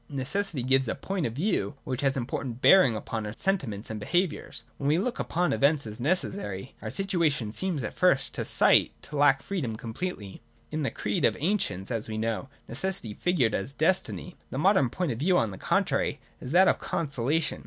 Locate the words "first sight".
7.93-8.93